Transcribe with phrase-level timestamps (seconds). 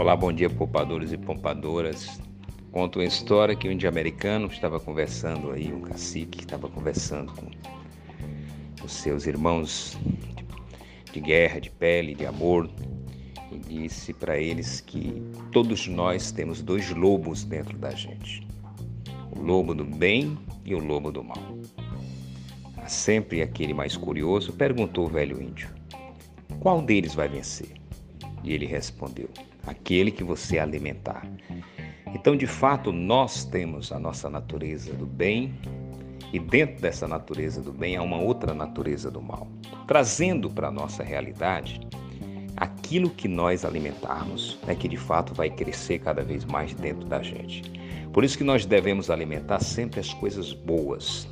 [0.00, 2.18] Olá, bom dia, poupadores e poupadoras.
[2.72, 7.50] Conto uma história que um dia americano estava conversando aí, um cacique estava conversando com
[8.82, 9.98] os seus irmãos
[11.12, 12.70] de guerra, de pele, de amor,
[13.52, 15.22] e disse para eles que
[15.52, 18.48] todos nós temos dois lobos dentro da gente:
[19.36, 21.58] o lobo do bem e o lobo do mal.
[22.86, 25.68] Sempre aquele mais curioso perguntou o velho índio:
[26.58, 27.74] qual deles vai vencer?
[28.42, 29.28] E ele respondeu:
[29.66, 31.26] aquele que você alimentar.
[32.14, 35.54] Então, de fato, nós temos a nossa natureza do bem
[36.32, 39.48] e dentro dessa natureza do bem há uma outra natureza do mal,
[39.86, 41.80] trazendo para a nossa realidade
[42.56, 47.22] aquilo que nós alimentarmos, né, que de fato vai crescer cada vez mais dentro da
[47.22, 47.62] gente.
[48.12, 51.26] Por isso que nós devemos alimentar sempre as coisas boas,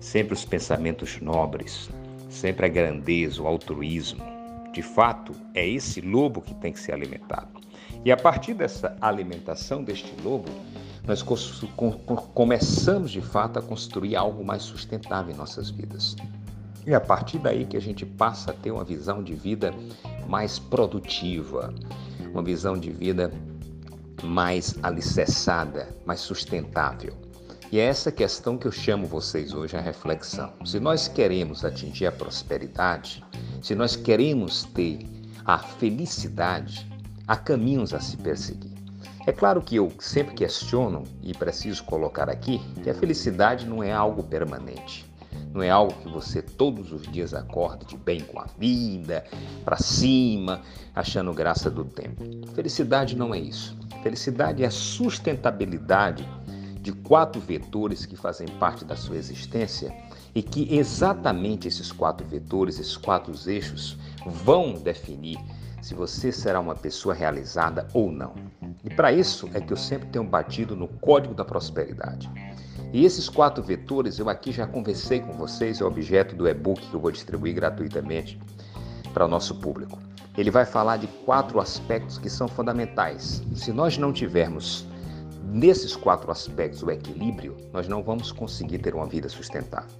[0.00, 1.88] sempre os pensamentos nobres,
[2.28, 4.37] sempre a grandeza, o altruísmo.
[4.72, 7.60] De fato, é esse lobo que tem que ser alimentado.
[8.04, 10.50] E a partir dessa alimentação deste lobo,
[11.06, 11.22] nós
[12.34, 16.14] começamos de fato a construir algo mais sustentável em nossas vidas.
[16.86, 19.74] E a partir daí que a gente passa a ter uma visão de vida
[20.26, 21.74] mais produtiva,
[22.32, 23.32] uma visão de vida
[24.22, 27.14] mais alicerçada, mais sustentável.
[27.70, 30.50] E é essa questão que eu chamo vocês hoje à reflexão.
[30.64, 33.22] Se nós queremos atingir a prosperidade,
[33.62, 35.00] se nós queremos ter
[35.44, 36.90] a felicidade,
[37.26, 38.72] há caminhos a se perseguir.
[39.26, 43.92] É claro que eu sempre questiono e preciso colocar aqui que a felicidade não é
[43.92, 45.04] algo permanente.
[45.52, 49.24] Não é algo que você todos os dias acorda de bem com a vida,
[49.62, 50.62] para cima,
[50.94, 52.24] achando graça do tempo.
[52.54, 53.76] Felicidade não é isso.
[54.02, 56.26] Felicidade é a sustentabilidade
[56.88, 59.94] de quatro vetores que fazem parte da sua existência
[60.34, 65.38] e que exatamente esses quatro vetores, esses quatro eixos, vão definir
[65.82, 68.32] se você será uma pessoa realizada ou não.
[68.82, 72.30] E para isso é que eu sempre tenho batido no código da prosperidade.
[72.90, 76.94] E esses quatro vetores eu aqui já conversei com vocês, é objeto do e-book que
[76.94, 78.40] eu vou distribuir gratuitamente
[79.12, 79.98] para o nosso público.
[80.38, 83.42] Ele vai falar de quatro aspectos que são fundamentais.
[83.54, 84.87] Se nós não tivermos
[85.44, 89.96] nesses quatro aspectos o equilíbrio, nós não vamos conseguir ter uma vida sustentável.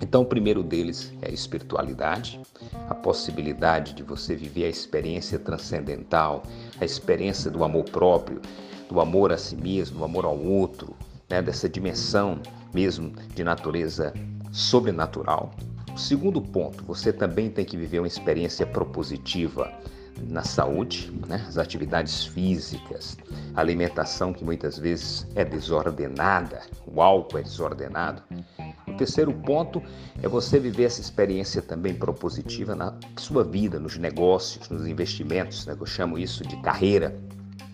[0.00, 2.40] Então, o primeiro deles é a espiritualidade,
[2.88, 6.42] a possibilidade de você viver a experiência transcendental,
[6.80, 8.40] a experiência do amor próprio,
[8.88, 10.94] do amor a si mesmo, do amor ao outro,
[11.28, 12.40] né, dessa dimensão
[12.72, 14.12] mesmo de natureza
[14.52, 15.50] sobrenatural.
[15.94, 19.72] O segundo ponto, você também tem que viver uma experiência propositiva
[20.26, 21.44] na saúde, né?
[21.48, 23.16] as atividades físicas,
[23.54, 28.22] a alimentação que muitas vezes é desordenada, o álcool é desordenado.
[28.86, 29.82] O terceiro ponto
[30.22, 35.76] é você viver essa experiência também propositiva na sua vida, nos negócios, nos investimentos, né?
[35.78, 37.14] eu chamo isso de carreira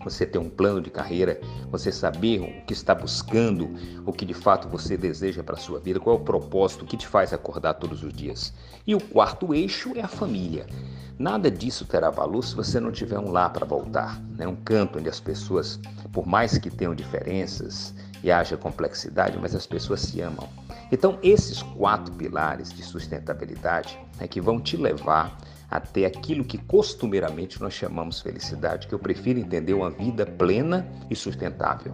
[0.04, 3.70] você ter um plano de carreira, você saber o que está buscando,
[4.06, 6.96] o que de fato você deseja para a sua vida, qual é o propósito, que
[6.96, 8.52] te faz acordar todos os dias.
[8.86, 10.66] E o quarto eixo é a família.
[11.18, 14.46] Nada disso terá valor se você não tiver um lar para voltar, né?
[14.48, 15.78] um canto onde as pessoas,
[16.12, 20.48] por mais que tenham diferenças e haja complexidade, mas as pessoas se amam.
[20.90, 25.36] Então, esses quatro pilares de sustentabilidade é que vão te levar
[25.74, 31.16] até aquilo que costumeiramente nós chamamos felicidade, que eu prefiro entender uma vida plena e
[31.16, 31.92] sustentável.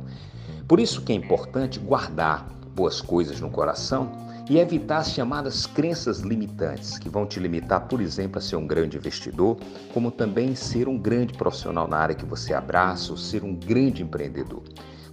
[0.69, 4.13] Por isso que é importante guardar boas coisas no coração
[4.51, 8.67] e evitar as chamadas crenças limitantes, que vão te limitar, por exemplo, a ser um
[8.67, 9.57] grande investidor,
[9.95, 14.03] como também ser um grande profissional na área que você abraça ou ser um grande
[14.03, 14.63] empreendedor.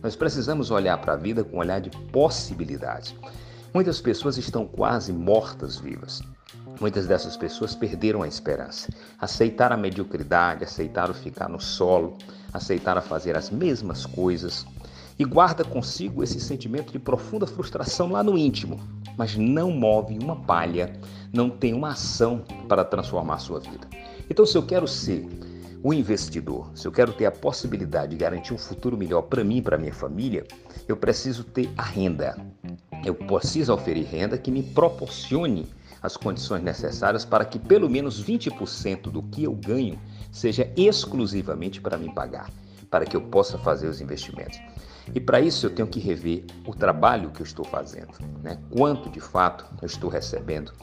[0.03, 3.16] Nós precisamos olhar para a vida com um olhar de possibilidades.
[3.73, 6.22] Muitas pessoas estão quase mortas vivas.
[6.79, 8.89] Muitas dessas pessoas perderam a esperança,
[9.19, 12.15] aceitaram a mediocridade, aceitaram ficar no solo,
[12.53, 14.65] aceitaram fazer as mesmas coisas
[15.17, 18.79] e guarda consigo esse sentimento de profunda frustração lá no íntimo,
[19.17, 20.93] mas não move uma palha,
[21.33, 23.88] não tem uma ação para transformar a sua vida.
[24.30, 25.27] Então, se eu quero ser
[25.83, 29.57] o investidor, se eu quero ter a possibilidade de garantir um futuro melhor para mim
[29.57, 30.45] e para minha família,
[30.88, 32.38] eu preciso ter a renda.
[33.03, 35.68] Eu preciso oferir renda que me proporcione
[36.01, 39.99] as condições necessárias para que pelo menos 20% do que eu ganho
[40.31, 42.49] seja exclusivamente para me pagar,
[42.89, 44.59] para que eu possa fazer os investimentos.
[45.13, 48.11] E para isso eu tenho que rever o trabalho que eu estou fazendo,
[48.44, 48.57] né?
[48.69, 50.73] quanto de fato eu estou recebendo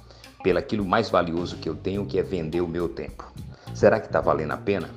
[0.42, 3.32] pelo aquilo mais valioso que eu tenho, que é vender o meu tempo.
[3.74, 4.88] Será que está valendo a pena?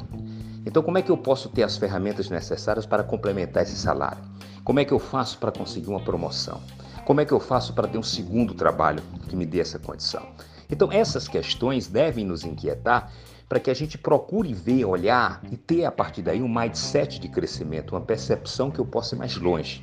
[0.66, 4.22] Então, como é que eu posso ter as ferramentas necessárias para complementar esse salário?
[4.66, 6.62] Como é que eu faço para conseguir uma promoção?
[7.08, 10.28] Como é que eu faço para ter um segundo trabalho que me dê essa condição?
[10.70, 13.14] Então, essas questões devem nos inquietar
[13.48, 17.30] para que a gente procure ver, olhar e ter a partir daí um mindset de
[17.30, 19.82] crescimento, uma percepção que eu possa ir mais longe.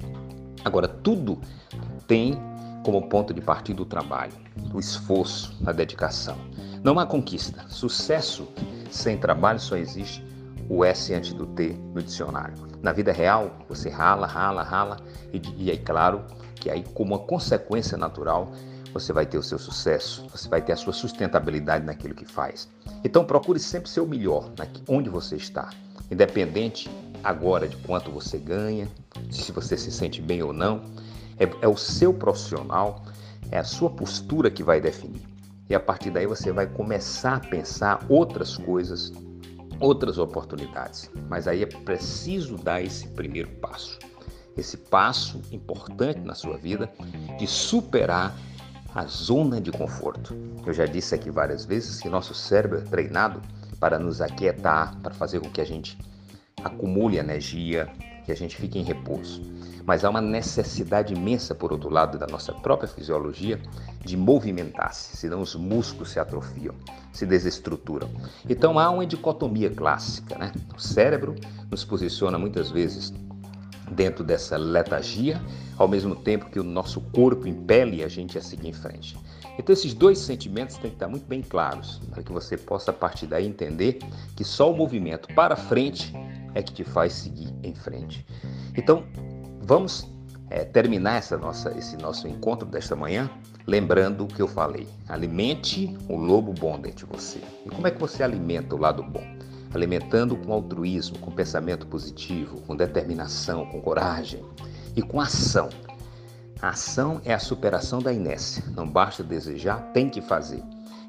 [0.62, 1.40] Agora, tudo
[2.06, 2.38] tem
[2.84, 4.34] como ponto de partida o trabalho,
[4.74, 6.36] o esforço, a dedicação.
[6.82, 7.64] Não há conquista.
[7.70, 8.46] Sucesso
[8.90, 10.22] sem trabalho só existe
[10.68, 12.54] o S antes do T no dicionário.
[12.82, 14.96] Na vida real, você rala, rala, rala,
[15.32, 16.24] e, e aí, claro,
[16.56, 18.52] que aí, como uma consequência natural,
[18.92, 22.68] você vai ter o seu sucesso, você vai ter a sua sustentabilidade naquilo que faz.
[23.02, 24.50] Então, procure sempre ser o melhor
[24.88, 25.70] onde você está,
[26.10, 26.88] independente
[27.22, 28.88] agora de quanto você ganha,
[29.30, 30.82] se você se sente bem ou não.
[31.38, 33.02] É, é o seu profissional,
[33.50, 35.22] é a sua postura que vai definir.
[35.68, 39.12] E a partir daí você vai começar a pensar outras coisas
[39.84, 41.10] outras oportunidades.
[41.28, 43.98] Mas aí é preciso dar esse primeiro passo.
[44.56, 46.90] Esse passo importante na sua vida
[47.38, 48.34] de superar
[48.94, 50.34] a zona de conforto.
[50.64, 53.42] Eu já disse aqui várias vezes que nosso cérebro é treinado
[53.78, 55.98] para nos aquietar, para fazer com que a gente
[56.62, 57.92] acumule energia,
[58.24, 59.42] que a gente fique em repouso.
[59.86, 63.60] Mas há uma necessidade imensa, por outro lado, da nossa própria fisiologia
[64.04, 66.74] de movimentar-se, senão os músculos se atrofiam,
[67.12, 68.08] se desestruturam.
[68.48, 70.52] Então há uma dicotomia clássica, né?
[70.74, 71.34] O cérebro
[71.70, 73.12] nos posiciona muitas vezes
[73.90, 75.40] dentro dessa letargia,
[75.76, 79.16] ao mesmo tempo que o nosso corpo impele a gente a seguir em frente.
[79.58, 82.94] Então esses dois sentimentos têm que estar muito bem claros, para que você possa a
[82.94, 83.98] partir daí entender
[84.34, 86.12] que só o movimento para frente
[86.54, 88.26] é que te faz seguir em frente.
[88.76, 89.04] Então,
[89.62, 90.08] vamos
[90.50, 93.30] é, terminar essa nossa, esse nosso encontro desta manhã
[93.66, 94.88] lembrando o que eu falei.
[95.08, 97.40] Alimente o lobo bom dentro de você.
[97.64, 99.24] E como é que você alimenta o lado bom?
[99.72, 104.44] Alimentando com altruísmo, com pensamento positivo, com determinação, com coragem
[104.94, 105.68] e com ação.
[106.62, 108.62] A ação é a superação da inércia.
[108.76, 110.62] Não basta desejar, tem que fazer.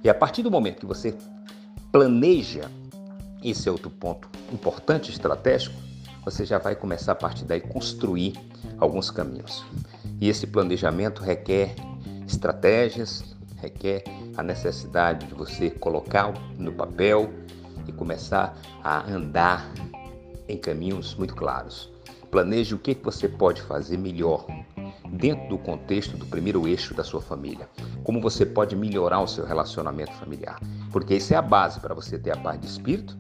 [0.04, 1.16] E a partir do momento que você
[1.92, 2.70] planeja
[3.52, 5.76] esse é outro ponto importante, estratégico,
[6.24, 8.34] você já vai começar a partir daí construir
[8.80, 9.64] alguns caminhos.
[10.20, 11.76] E esse planejamento requer
[12.28, 14.04] estratégias, requer
[14.36, 17.32] a necessidade de você colocar no papel
[17.88, 19.72] e começar a andar
[20.48, 21.92] em caminhos muito claros.
[22.32, 24.48] Planeje o que você pode fazer melhor
[25.12, 27.70] dentro do contexto do primeiro eixo da sua família.
[28.04, 30.60] Como você pode melhorar o seu relacionamento familiar.
[30.92, 33.16] Porque isso é a base para você ter a paz de espírito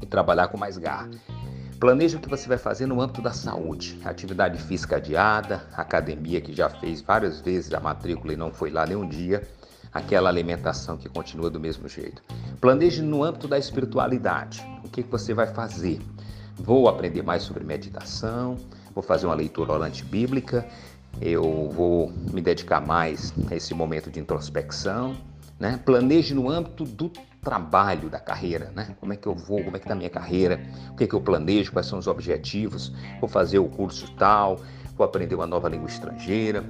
[0.00, 1.08] e trabalhar com mais garra.
[1.78, 4.00] Planeje o que você vai fazer no âmbito da saúde.
[4.04, 8.84] Atividade física adiada, academia que já fez várias vezes a matrícula e não foi lá
[8.84, 9.46] nenhum dia,
[9.92, 12.22] aquela alimentação que continua do mesmo jeito.
[12.60, 14.64] Planeje no âmbito da espiritualidade.
[14.84, 16.00] O que você vai fazer?
[16.56, 18.56] Vou aprender mais sobre meditação,
[18.92, 20.66] vou fazer uma leitura orante bíblica,
[21.20, 25.16] eu vou me dedicar mais a esse momento de introspecção.
[25.58, 25.80] Né?
[25.84, 27.10] Planeje no âmbito do
[27.40, 28.94] trabalho da carreira, né?
[29.00, 30.60] Como é que eu vou, como é que está a minha carreira,
[30.90, 34.60] o que é que eu planejo, quais são os objetivos, vou fazer o curso tal,
[34.96, 36.64] vou aprender uma nova língua estrangeira,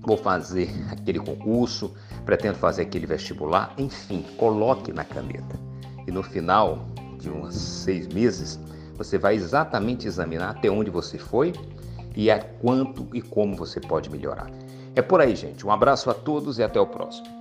[0.00, 1.94] vou fazer aquele concurso,
[2.24, 5.58] pretendo fazer aquele vestibular, enfim, coloque na caneta.
[6.06, 6.86] E no final
[7.18, 8.58] de uns seis meses,
[8.96, 11.52] você vai exatamente examinar até onde você foi
[12.14, 14.50] e a quanto e como você pode melhorar.
[14.94, 15.66] É por aí, gente.
[15.66, 17.35] Um abraço a todos e até o próximo.